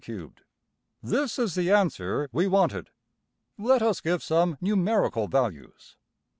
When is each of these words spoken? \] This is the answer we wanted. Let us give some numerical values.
\] 0.55 1.03
This 1.13 1.37
is 1.37 1.53
the 1.53 1.71
answer 1.71 2.27
we 2.31 2.47
wanted. 2.47 2.89
Let 3.59 3.83
us 3.83 4.01
give 4.01 4.23
some 4.23 4.57
numerical 4.59 5.27
values. 5.27 5.95